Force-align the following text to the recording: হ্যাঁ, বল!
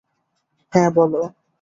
হ্যাঁ, 0.73 0.89
বল! 0.95 1.13